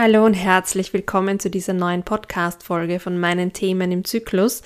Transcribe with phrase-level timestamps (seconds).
[0.00, 4.62] Hallo und herzlich willkommen zu dieser neuen Podcast-Folge von meinen Themen im Zyklus,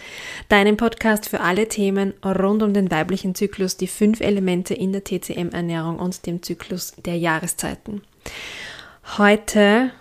[0.50, 5.04] deinem Podcast für alle Themen rund um den weiblichen Zyklus, die fünf Elemente in der
[5.04, 8.02] TCM-Ernährung und dem Zyklus der Jahreszeiten.
[9.16, 9.92] Heute,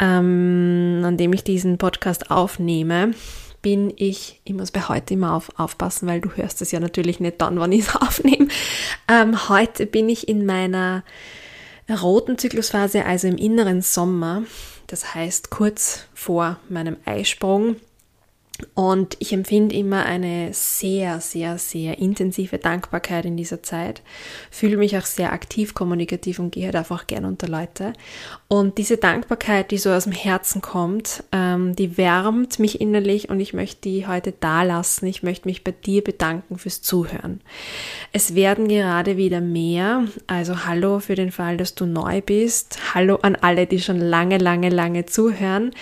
[0.00, 3.12] ähm, an dem ich diesen Podcast aufnehme,
[3.62, 7.20] bin ich, ich muss bei heute immer auf, aufpassen, weil du hörst es ja natürlich
[7.20, 8.48] nicht dann, wann ich es aufnehme.
[9.06, 11.04] Ähm, heute bin ich in meiner
[11.90, 14.44] roten Zyklusphase, also im inneren Sommer,
[14.86, 17.76] das heißt kurz vor meinem Eisprung.
[18.74, 24.02] Und ich empfinde immer eine sehr, sehr, sehr intensive Dankbarkeit in dieser Zeit.
[24.50, 27.92] Fühle mich auch sehr aktiv kommunikativ und gehe halt einfach gern unter Leute.
[28.48, 33.40] Und diese Dankbarkeit, die so aus dem Herzen kommt, ähm, die wärmt mich innerlich und
[33.40, 35.06] ich möchte die heute da lassen.
[35.06, 37.40] Ich möchte mich bei dir bedanken fürs Zuhören.
[38.12, 40.06] Es werden gerade wieder mehr.
[40.26, 42.78] Also hallo für den Fall, dass du neu bist.
[42.94, 45.72] Hallo an alle, die schon lange, lange, lange zuhören.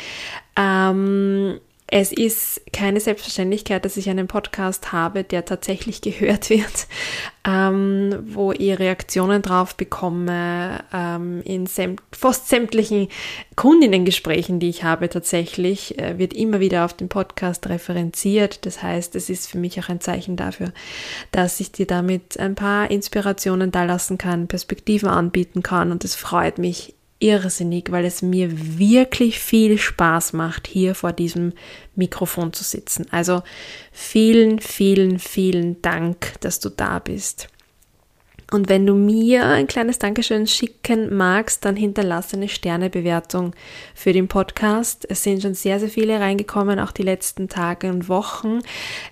[0.57, 1.61] Ähm,
[1.93, 6.87] es ist keine Selbstverständlichkeit, dass ich einen Podcast habe, der tatsächlich gehört wird,
[7.45, 11.67] ähm, wo ich Reaktionen drauf bekomme, ähm, in
[12.13, 13.09] fast sämtlichen
[13.57, 18.67] Kundinnengesprächen, die ich habe tatsächlich, äh, wird immer wieder auf den Podcast referenziert.
[18.67, 20.73] Das heißt, es ist für mich auch ein Zeichen dafür,
[21.33, 26.15] dass ich dir damit ein paar Inspirationen da lassen kann, Perspektiven anbieten kann und es
[26.15, 31.53] freut mich irrsinnig, weil es mir wirklich viel Spaß macht, hier vor diesem
[31.95, 33.07] Mikrofon zu sitzen.
[33.11, 33.43] Also
[33.93, 37.49] vielen, vielen, vielen Dank, dass du da bist.
[38.51, 43.55] Und wenn du mir ein kleines Dankeschön schicken magst, dann hinterlasse eine Sternebewertung
[43.95, 45.07] für den Podcast.
[45.09, 48.61] Es sind schon sehr, sehr viele reingekommen, auch die letzten Tage und Wochen.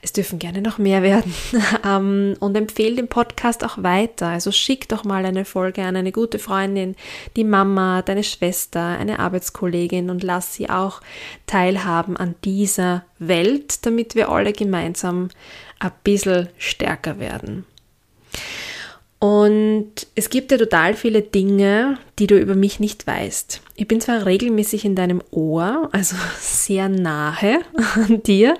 [0.02, 1.34] Es dürfen gerne noch mehr werden.
[1.84, 4.28] Ähm, und empfehle den Podcast auch weiter.
[4.28, 6.96] Also schick doch mal eine Folge an eine gute Freundin,
[7.36, 11.00] die Mama, deine Schwester, eine Arbeitskollegin und lass sie auch
[11.46, 15.28] teilhaben an dieser Welt, damit wir alle gemeinsam
[15.78, 17.64] ein bisschen stärker werden.
[19.20, 23.60] Und es gibt ja total viele Dinge, die du über mich nicht weißt.
[23.74, 27.60] Ich bin zwar regelmäßig in deinem Ohr, also sehr nahe
[27.94, 28.56] an dir.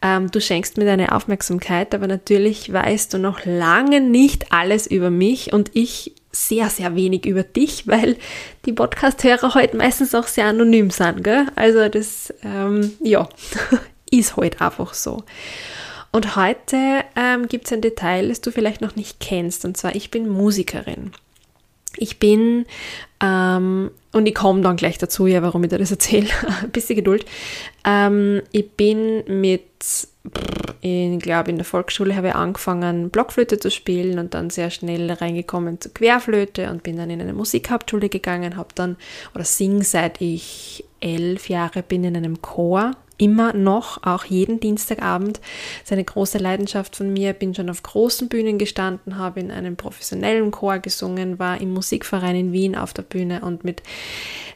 [0.00, 5.10] Ähm, du schenkst mir deine Aufmerksamkeit, aber natürlich weißt du noch lange nicht alles über
[5.10, 8.16] mich und ich sehr, sehr wenig über dich, weil
[8.64, 11.22] die Podcast-Hörer heute meistens auch sehr anonym sind.
[11.22, 11.46] Gell?
[11.56, 13.28] Also das, ähm, ja,
[14.10, 15.24] ist halt einfach so.
[16.12, 19.64] Und heute ähm, gibt es ein Detail, das du vielleicht noch nicht kennst.
[19.64, 21.12] Und zwar, ich bin Musikerin.
[21.96, 22.66] Ich bin,
[23.20, 26.28] ähm, und ich komme dann gleich dazu, ja, warum ich dir das erzähle.
[26.72, 27.24] Bisschen Geduld.
[27.84, 29.62] Ähm, ich bin mit,
[30.80, 35.10] ich glaube, in der Volksschule habe ich angefangen, Blockflöte zu spielen und dann sehr schnell
[35.10, 38.96] reingekommen zur Querflöte und bin dann in eine Musikhauptschule gegangen, habe dann,
[39.34, 45.38] oder sing seit ich elf Jahre bin in einem Chor immer noch, auch jeden Dienstagabend.
[45.38, 47.34] Das ist eine große Leidenschaft von mir.
[47.34, 52.34] Bin schon auf großen Bühnen gestanden, habe in einem professionellen Chor gesungen, war im Musikverein
[52.34, 53.82] in Wien auf der Bühne und mit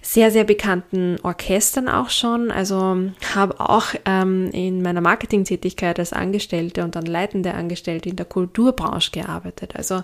[0.01, 2.51] sehr, sehr bekannten Orchestern auch schon.
[2.51, 2.97] Also
[3.35, 9.11] habe auch ähm, in meiner Marketingtätigkeit als Angestellte und dann leitende Angestellte in der Kulturbranche
[9.11, 9.77] gearbeitet.
[9.77, 10.03] Also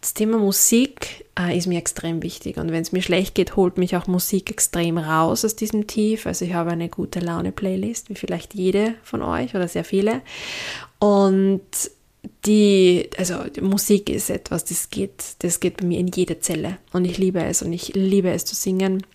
[0.00, 2.56] das Thema Musik äh, ist mir extrem wichtig.
[2.56, 6.26] Und wenn es mir schlecht geht, holt mich auch Musik extrem raus aus diesem Tief.
[6.26, 10.22] Also ich habe eine gute Laune-Playlist, wie vielleicht jede von euch oder sehr viele.
[10.98, 11.62] Und
[12.44, 16.78] die, also die Musik ist etwas, das geht, das geht bei mir in jede Zelle.
[16.92, 19.06] Und ich liebe es und ich liebe es zu singen.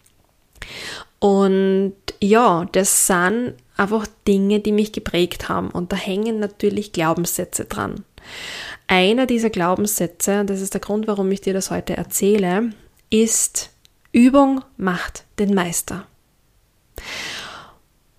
[1.19, 5.69] Und ja, das sind einfach Dinge, die mich geprägt haben.
[5.69, 8.03] Und da hängen natürlich Glaubenssätze dran.
[8.87, 12.71] Einer dieser Glaubenssätze, und das ist der Grund, warum ich dir das heute erzähle,
[13.09, 13.71] ist
[14.11, 16.07] Übung macht den Meister.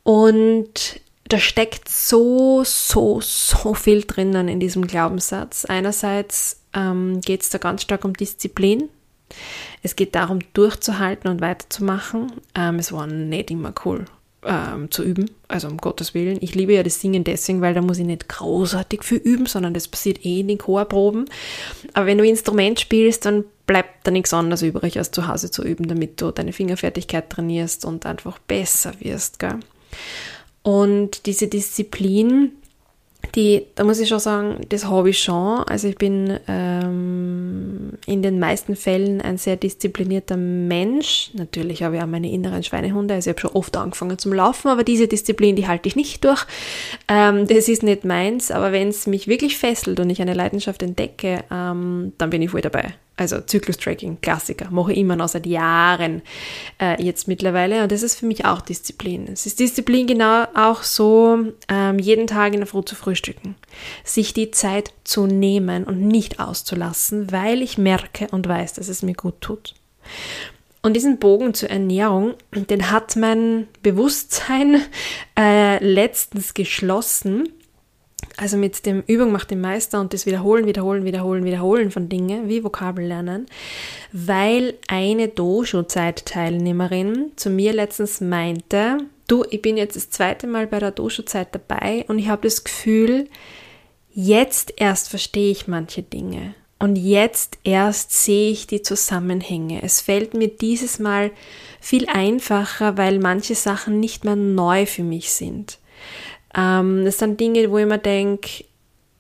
[0.02, 5.64] Und da steckt so, so, so viel drinnen in diesem Glaubenssatz.
[5.64, 8.88] Einerseits ähm, geht es da ganz stark um Disziplin.
[9.82, 12.32] Es geht darum, durchzuhalten und weiterzumachen.
[12.54, 14.04] Ähm, es war nicht immer cool
[14.46, 16.38] ähm, zu üben, also um Gottes Willen.
[16.40, 19.74] Ich liebe ja das Singen deswegen, weil da muss ich nicht großartig viel üben, sondern
[19.74, 21.26] das passiert eh in den Chorproben.
[21.92, 25.64] Aber wenn du Instrument spielst, dann bleibt da nichts anderes übrig, als zu Hause zu
[25.64, 29.38] üben, damit du deine Fingerfertigkeit trainierst und einfach besser wirst.
[29.38, 29.58] Gell?
[30.62, 32.52] Und diese Disziplin,
[33.34, 35.62] die, da muss ich schon sagen, das habe ich schon.
[35.64, 41.30] Also ich bin ähm, in den meisten Fällen ein sehr disziplinierter Mensch.
[41.34, 43.14] Natürlich habe ich auch meine inneren Schweinehunde.
[43.14, 46.24] Also ich habe schon oft angefangen zum Laufen, aber diese Disziplin, die halte ich nicht
[46.24, 46.46] durch.
[47.08, 48.50] Ähm, das ist nicht meins.
[48.50, 52.50] Aber wenn es mich wirklich fesselt und ich eine Leidenschaft entdecke, ähm, dann bin ich
[52.50, 52.94] voll dabei.
[53.18, 56.20] Also Zyklus-Tracking, Klassiker, mache ich immer noch seit Jahren
[56.78, 57.82] äh, jetzt mittlerweile.
[57.82, 59.26] Und das ist für mich auch Disziplin.
[59.32, 63.54] Es ist Disziplin genau auch so, ähm, jeden Tag in der Früh zu frühstücken.
[64.04, 69.02] Sich die Zeit zu nehmen und nicht auszulassen, weil ich merke und weiß, dass es
[69.02, 69.74] mir gut tut.
[70.82, 74.82] Und diesen Bogen zur Ernährung, den hat mein Bewusstsein
[75.38, 77.48] äh, letztens geschlossen
[78.36, 82.48] also mit dem Übung macht den Meister und das Wiederholen, Wiederholen, Wiederholen, Wiederholen von Dingen
[82.48, 83.46] wie Vokabel lernen,
[84.12, 90.78] weil eine Dosho-Zeit-Teilnehmerin zu mir letztens meinte, du, ich bin jetzt das zweite Mal bei
[90.78, 93.28] der Dosho-Zeit dabei und ich habe das Gefühl,
[94.12, 99.82] jetzt erst verstehe ich manche Dinge und jetzt erst sehe ich die Zusammenhänge.
[99.82, 101.30] Es fällt mir dieses Mal
[101.80, 105.78] viel einfacher, weil manche Sachen nicht mehr neu für mich sind.
[106.56, 108.64] Ähm, das sind Dinge, wo ich mir denke,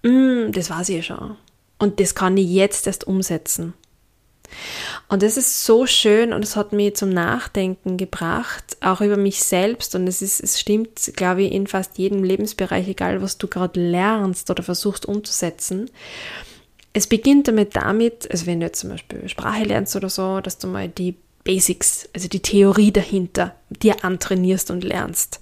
[0.02, 1.36] mm, das weiß ich ja schon.
[1.78, 3.74] Und das kann ich jetzt erst umsetzen.
[5.08, 9.42] Und das ist so schön und es hat mich zum Nachdenken gebracht, auch über mich
[9.42, 9.94] selbst.
[9.94, 13.80] Und es ist, es stimmt, glaube ich, in fast jedem Lebensbereich, egal was du gerade
[13.80, 15.90] lernst oder versuchst umzusetzen.
[16.92, 20.58] Es beginnt damit damit, also wenn du jetzt zum Beispiel Sprache lernst oder so, dass
[20.58, 21.16] du mal die
[21.46, 25.38] Basics, also die Theorie dahinter, dir antrainierst und lernst.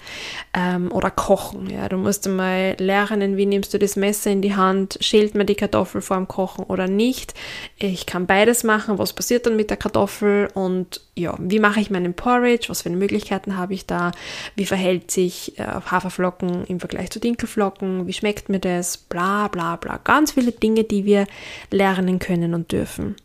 [0.53, 1.71] Ähm, oder kochen.
[1.71, 1.89] Ja.
[1.89, 5.55] Du musst einmal lernen, wie nimmst du das Messer in die Hand, schält man die
[5.55, 7.33] Kartoffel vor dem Kochen oder nicht.
[7.79, 8.99] Ich kann beides machen.
[8.99, 10.49] Was passiert dann mit der Kartoffel?
[10.53, 12.69] Und ja, wie mache ich meinen Porridge?
[12.69, 14.13] Was für Möglichkeiten habe ich da?
[14.57, 18.07] Wie verhält sich äh, Haferflocken im Vergleich zu Dinkelflocken?
[18.07, 18.99] Wie schmeckt mir das?
[18.99, 19.99] Bla bla bla.
[20.05, 21.27] Ganz viele Dinge, die wir
[21.71, 23.17] lernen können und dürfen.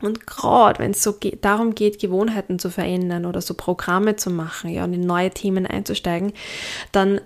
[0.00, 4.30] Und gerade wenn es so geht, darum geht, Gewohnheiten zu verändern oder so Programme zu
[4.30, 6.32] machen, ja, und in neue Themen einzusteigen,
[6.92, 7.20] dann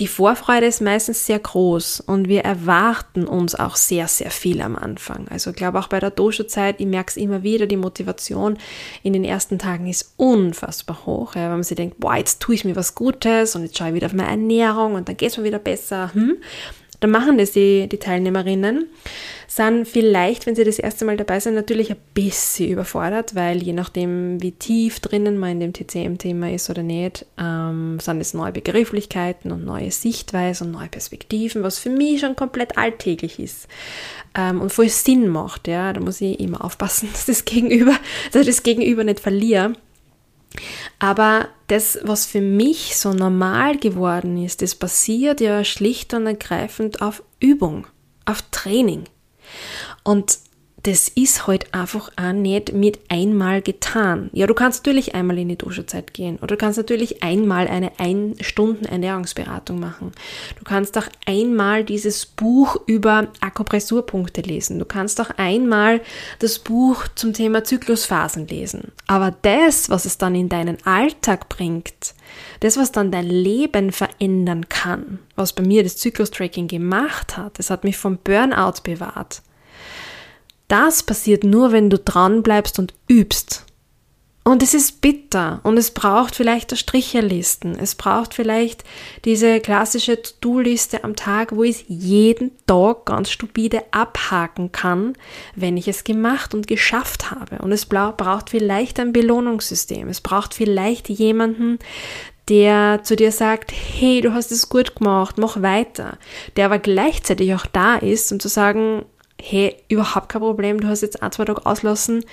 [0.00, 4.74] die Vorfreude ist meistens sehr groß und wir erwarten uns auch sehr, sehr viel am
[4.76, 5.28] Anfang.
[5.28, 8.58] Also ich glaube auch bei der Dosho-Zeit, ich merke es immer wieder, die Motivation
[9.02, 12.56] in den ersten Tagen ist unfassbar hoch, ja, weil man sich denkt, boah, jetzt tue
[12.56, 15.30] ich mir was Gutes und jetzt schaue ich wieder auf meine Ernährung und dann geht
[15.30, 16.12] es mir wieder besser.
[16.12, 16.38] Hm?
[17.04, 18.86] Dann machen das die, die Teilnehmerinnen
[19.46, 23.74] sind vielleicht, wenn sie das erste Mal dabei sind, natürlich ein bisschen überfordert, weil je
[23.74, 28.52] nachdem, wie tief drinnen man in dem TCM-Thema ist oder nicht, ähm, sind es neue
[28.52, 33.68] Begrifflichkeiten und neue Sichtweisen und neue Perspektiven, was für mich schon komplett alltäglich ist
[34.34, 35.68] ähm, und voll Sinn macht.
[35.68, 37.92] Ja, da muss ich immer aufpassen, dass das Gegenüber,
[38.32, 39.74] dass ich das Gegenüber nicht verliere.
[41.04, 47.02] Aber das, was für mich so normal geworden ist, das basiert ja schlicht und ergreifend
[47.02, 47.86] auf Übung,
[48.24, 49.04] auf Training.
[50.02, 50.38] Und
[50.84, 54.28] das ist halt einfach auch nicht mit einmal getan.
[54.34, 57.92] Ja, du kannst natürlich einmal in die Duschezeit gehen oder du kannst natürlich einmal eine
[57.98, 60.12] ein Stunden Ernährungsberatung machen.
[60.58, 64.78] Du kannst auch einmal dieses Buch über Akupressurpunkte lesen.
[64.78, 66.02] Du kannst auch einmal
[66.40, 68.92] das Buch zum Thema Zyklusphasen lesen.
[69.06, 72.14] Aber das, was es dann in deinen Alltag bringt,
[72.60, 77.70] das, was dann dein Leben verändern kann, was bei mir das Zyklustracking gemacht hat, das
[77.70, 79.40] hat mich vom Burnout bewahrt
[80.74, 83.64] das passiert nur, wenn du dran bleibst und übst.
[84.42, 87.78] Und es ist bitter und es braucht vielleicht Stricherlisten.
[87.78, 88.82] Es braucht vielleicht
[89.24, 95.12] diese klassische To-Do-Liste am Tag, wo ich jeden Tag ganz stupide abhaken kann,
[95.54, 97.62] wenn ich es gemacht und geschafft habe.
[97.62, 100.08] Und es braucht vielleicht ein Belohnungssystem.
[100.08, 101.78] Es braucht vielleicht jemanden,
[102.48, 106.18] der zu dir sagt, hey, du hast es gut gemacht, mach weiter.
[106.56, 109.04] Der aber gleichzeitig auch da ist, um zu sagen,
[109.40, 112.24] hey, überhaupt kein Problem, du hast jetzt ein, zwei Tage auslassen,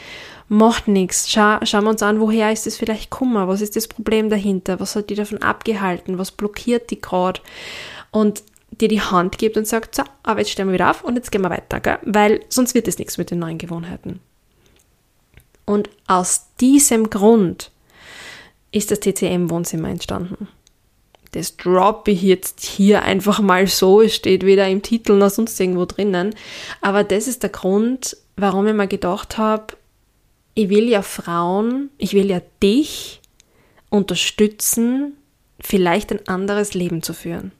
[0.47, 1.29] macht nichts.
[1.29, 3.47] Schau, schauen wir uns an, woher ist das vielleicht Kummer?
[3.47, 4.79] Was ist das Problem dahinter?
[4.79, 6.17] Was hat die davon abgehalten?
[6.17, 7.41] Was blockiert die gerade?
[8.11, 11.15] Und dir die Hand gibt und sagt, so, aber jetzt stellen wir wieder auf und
[11.15, 11.99] jetzt gehen wir weiter, gell?
[12.03, 14.21] weil sonst wird es nichts mit den neuen Gewohnheiten.
[15.65, 17.71] Und aus diesem Grund
[18.71, 20.47] ist das TCM-Wohnzimmer entstanden.
[21.31, 24.01] Das droppe ich jetzt hier einfach mal so.
[24.01, 26.35] Es steht weder im Titel noch sonst irgendwo drinnen.
[26.81, 29.77] Aber das ist der Grund, warum ich mir gedacht habe,
[30.53, 33.21] ich will ja Frauen, ich will ja dich
[33.89, 35.17] unterstützen,
[35.61, 37.51] vielleicht ein anderes Leben zu führen.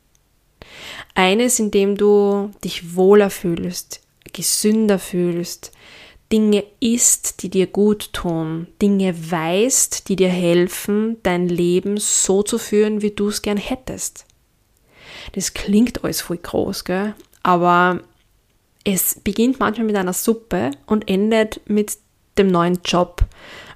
[1.15, 4.01] Eines, in dem du dich wohler fühlst,
[4.33, 5.71] gesünder fühlst,
[6.31, 12.57] Dinge isst, die dir gut tun, Dinge weißt, die dir helfen, dein Leben so zu
[12.57, 14.25] führen, wie du es gern hättest.
[15.33, 17.15] Das klingt alles voll groß, gell?
[17.43, 18.01] aber
[18.83, 21.97] es beginnt manchmal mit einer Suppe und endet mit
[22.37, 23.23] dem neuen Job.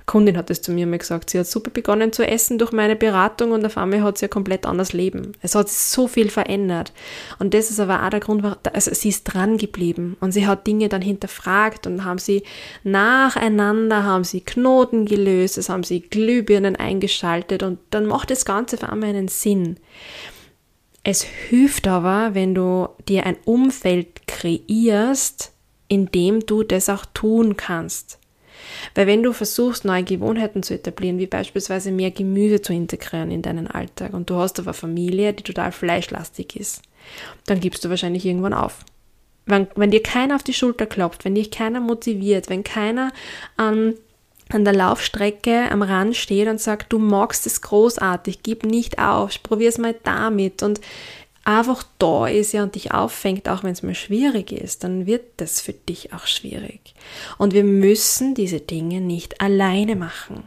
[0.06, 2.96] Kundin hat es zu mir mal gesagt, sie hat super begonnen zu essen durch meine
[2.96, 5.32] Beratung und auf einmal hat sie ein komplett anderes Leben.
[5.42, 6.94] Es hat sich so viel verändert.
[7.40, 10.68] Und das ist aber auch der Grund, also sie ist dran geblieben und sie hat
[10.68, 12.44] Dinge dann hinterfragt und haben sie
[12.84, 18.78] nacheinander, haben sie Knoten gelöst, es haben sie Glühbirnen eingeschaltet und dann macht das Ganze
[18.78, 19.78] für einmal einen Sinn.
[21.04, 25.52] Es hilft aber, wenn du dir ein Umfeld kreierst,
[25.88, 28.20] in dem du das auch tun kannst.
[28.94, 33.42] Weil wenn du versuchst, neue Gewohnheiten zu etablieren, wie beispielsweise mehr Gemüse zu integrieren in
[33.42, 36.82] deinen Alltag und du hast aber Familie, die total fleischlastig ist,
[37.46, 38.86] dann gibst du wahrscheinlich irgendwann auf.
[39.46, 43.12] Wenn, wenn dir keiner auf die Schulter klopft, wenn dich keiner motiviert, wenn keiner
[43.58, 43.94] an,
[44.50, 49.42] an der Laufstrecke am Rand steht und sagt, du magst es großartig, gib nicht auf,
[49.44, 50.82] probier es mal damit und
[51.46, 55.24] einfach da ist ja und dich auffängt, auch wenn es mal schwierig ist, dann wird
[55.38, 56.96] das für dich auch schwierig.
[57.38, 60.44] Und wir müssen diese Dinge nicht alleine machen.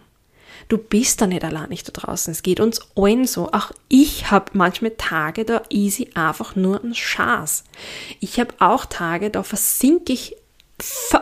[0.69, 2.31] Du bist da nicht allein nicht da draußen.
[2.31, 3.51] Es geht uns allen so.
[3.53, 7.65] Auch ich habe manchmal Tage, da easy einfach nur ein Schaß.
[8.21, 10.37] Ich habe auch Tage, da versinke ich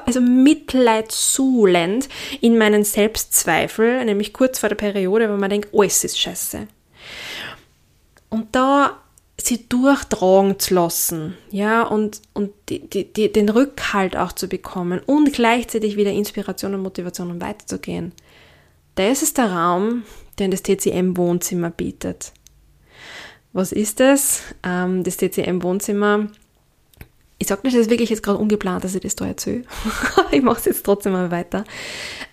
[0.04, 2.08] also mitleidsuhlend
[2.40, 6.66] in meinen Selbstzweifel, nämlich kurz vor der Periode, wo man denkt, alles ist scheiße.
[8.28, 9.00] Und da
[9.46, 15.00] sie durchtragen zu lassen, ja, und, und die, die, die, den Rückhalt auch zu bekommen
[15.06, 18.12] und gleichzeitig wieder Inspiration und Motivation, um weiterzugehen.
[18.96, 20.04] Das ist der Raum,
[20.38, 22.32] den das TCM-Wohnzimmer bietet.
[23.52, 24.42] Was ist das?
[24.62, 26.28] Ähm, das TCM-Wohnzimmer
[27.38, 29.64] ich sage nicht, das ist wirklich jetzt gerade ungeplant, dass ich das da erzähle.
[30.30, 31.64] ich mache es jetzt trotzdem mal weiter.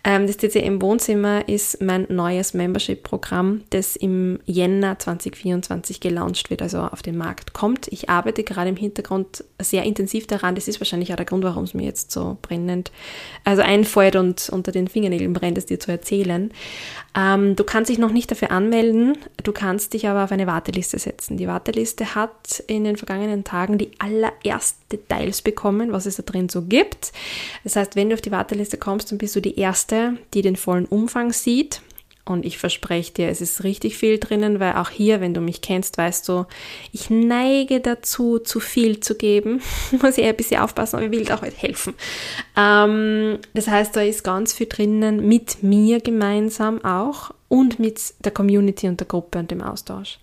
[0.05, 6.79] Ähm, das TCM Wohnzimmer ist mein neues Membership-Programm, das im Jänner 2024 gelauncht wird, also
[6.79, 7.89] auf den Markt kommt.
[7.89, 10.55] Ich arbeite gerade im Hintergrund sehr intensiv daran.
[10.55, 12.93] Das ist wahrscheinlich auch der Grund, warum es mir jetzt so brennend,
[13.43, 16.51] also einfällt und unter den Fingernägeln brennt, es dir zu erzählen.
[17.13, 20.97] Ähm, du kannst dich noch nicht dafür anmelden, du kannst dich aber auf eine Warteliste
[20.97, 21.35] setzen.
[21.35, 26.49] Die Warteliste hat in den vergangenen Tagen die allerersten Details bekommen, was es da drin
[26.49, 27.11] so gibt.
[27.63, 30.55] Das heißt, wenn du auf die Warteliste kommst, dann bist du die Erste, die den
[30.55, 31.81] vollen Umfang sieht.
[32.25, 35.61] Und ich verspreche dir, es ist richtig viel drinnen, weil auch hier, wenn du mich
[35.61, 36.45] kennst, weißt du,
[36.93, 39.61] ich neige dazu, zu viel zu geben.
[40.01, 41.95] Muss ich ein bisschen aufpassen, aber ich will auch heute helfen.
[42.55, 48.31] Ähm, das heißt, da ist ganz viel drinnen, mit mir gemeinsam auch und mit der
[48.31, 50.17] Community und der Gruppe und dem Austausch.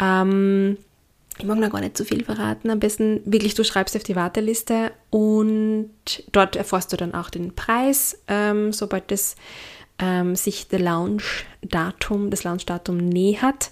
[0.00, 0.78] Ähm,
[1.38, 2.70] ich mag noch gar nicht zu viel verraten.
[2.70, 5.90] Am besten wirklich, du schreibst auf die Warteliste und
[6.32, 9.36] dort erfährst du dann auch den Preis, ähm, sobald das
[9.98, 13.70] ähm, sich der Launch-Datum, das Launch-Datum nähert.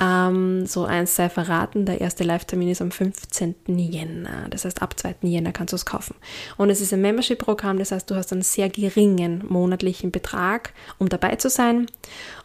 [0.00, 3.54] Ähm, so eins sei verraten, der erste Live-Termin ist am 15.
[3.66, 4.48] Jänner.
[4.50, 5.16] Das heißt, ab 2.
[5.22, 6.16] Jänner kannst du es kaufen.
[6.56, 11.08] Und es ist ein Membership-Programm, das heißt, du hast einen sehr geringen monatlichen Betrag, um
[11.08, 11.86] dabei zu sein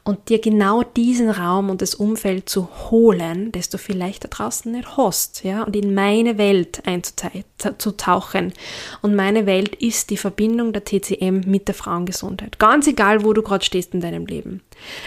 [0.04, 4.72] und dir genau diesen Raum und das Umfeld zu holen, das du vielleicht da draußen
[4.72, 8.54] nicht hast, ja, und in meine Welt einzutauchen.
[9.02, 12.60] Und meine Welt ist die Verbindung der TCM mit der Frauengesundheit.
[12.60, 14.62] Ganz egal, wo du gerade stehst in deinem Leben.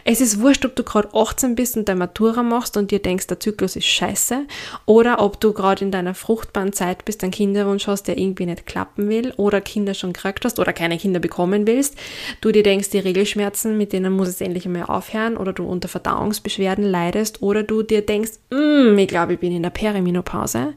[0.04, 3.26] Es ist wurscht, ob du gerade 18 bist und deine Matura machst und dir denkst,
[3.26, 4.46] der Zyklus ist scheiße,
[4.86, 8.66] oder ob du gerade in deiner fruchtbaren Zeit bist, einen Kinderwunsch hast, der irgendwie nicht
[8.66, 11.96] klappen will, oder Kinder schon gekriegt hast oder keine Kinder bekommen willst,
[12.40, 15.88] du dir denkst, die Regelschmerzen, mit denen muss es endlich einmal aufhören oder du unter
[15.88, 20.74] Verdauungsbeschwerden leidest oder du dir denkst, mm, ich glaube, ich bin in der Perimenopause.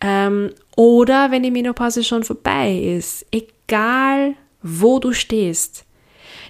[0.00, 5.84] Ähm, oder wenn die Menopause schon vorbei ist, egal wo du stehst,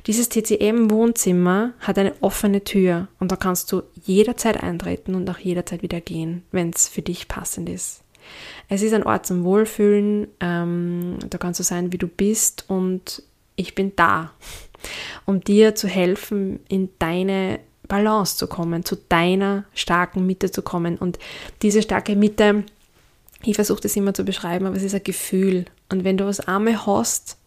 [0.06, 5.82] dieses TCM-Wohnzimmer hat eine offene Tür und da kannst du jederzeit eintreten und auch jederzeit
[5.82, 8.02] wieder gehen, wenn es für dich passend ist.
[8.68, 13.22] Es ist ein Ort zum Wohlfühlen, ähm, da kannst du sein, wie du bist und
[13.56, 14.32] ich bin da
[15.26, 20.96] um dir zu helfen, in deine Balance zu kommen, zu deiner starken Mitte zu kommen.
[20.96, 21.18] Und
[21.62, 22.64] diese starke Mitte,
[23.42, 25.66] ich versuche das immer zu beschreiben, aber es ist ein Gefühl.
[25.90, 27.38] Und wenn du was einmal hast,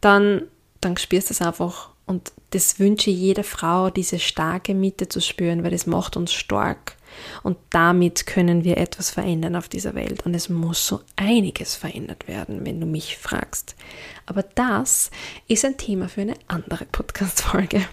[0.00, 0.42] dann,
[0.84, 1.90] dann spürst du es einfach.
[2.06, 6.96] Und das wünsche jeder Frau, diese starke Mitte zu spüren, weil das macht uns stark.
[7.42, 10.26] Und damit können wir etwas verändern auf dieser Welt.
[10.26, 13.76] Und es muss so einiges verändert werden, wenn du mich fragst.
[14.26, 15.10] Aber das
[15.48, 17.86] ist ein Thema für eine andere Podcast-Folge.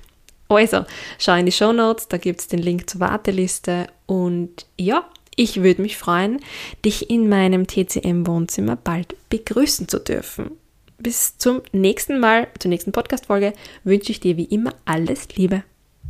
[0.49, 0.83] Also,
[1.17, 3.87] schau in die Show Notes, da gibt es den Link zur Warteliste.
[4.05, 6.41] Und ja, ich würde mich freuen,
[6.83, 10.51] dich in meinem TCM-Wohnzimmer bald begrüßen zu dürfen.
[11.01, 13.53] Bis zum nächsten Mal, zur nächsten Podcast-Folge,
[13.83, 15.63] wünsche ich dir wie immer alles Liebe.